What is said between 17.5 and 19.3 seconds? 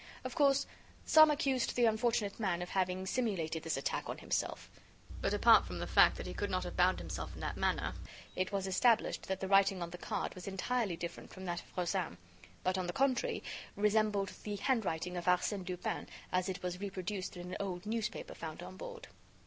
an old newspaper found on board.